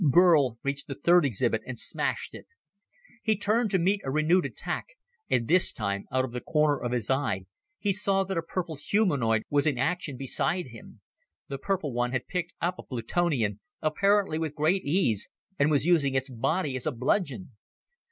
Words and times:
Burl 0.03 0.57
reached 0.63 0.87
the 0.87 0.95
third 0.95 1.25
exhibit 1.25 1.61
and 1.67 1.77
smashed 1.77 2.33
it. 2.33 2.47
He 3.21 3.37
turned 3.37 3.69
to 3.69 3.77
meet 3.77 4.01
a 4.03 4.09
renewed 4.09 4.47
attack, 4.47 4.87
and 5.29 5.47
this 5.47 5.71
time, 5.71 6.05
out 6.11 6.25
of 6.25 6.31
the 6.31 6.41
corner 6.41 6.79
of 6.81 6.91
his 6.91 7.11
eye, 7.11 7.45
he 7.77 7.93
saw 7.93 8.23
that 8.23 8.35
a 8.35 8.41
purple 8.41 8.77
humanoid 8.77 9.43
was 9.51 9.67
in 9.67 9.77
action 9.77 10.17
beside 10.17 10.69
him. 10.69 11.01
The 11.49 11.59
purple 11.59 11.93
one 11.93 12.13
had 12.13 12.25
picked 12.25 12.55
up 12.59 12.79
a 12.79 12.83
Plutonian, 12.83 13.59
apparently 13.79 14.39
with 14.39 14.55
great 14.55 14.83
ease, 14.83 15.29
and 15.59 15.69
was 15.69 15.85
using 15.85 16.15
its 16.15 16.31
body 16.31 16.75
as 16.75 16.87
a 16.87 16.91
bludgeon. 16.91 17.51